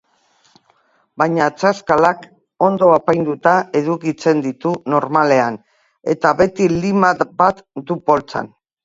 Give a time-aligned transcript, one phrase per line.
[1.21, 2.23] Baina atzazkalak
[2.67, 5.61] ondo apainduta edukitzen ditu normalean
[6.15, 8.51] eta beti lima bat du poltsan.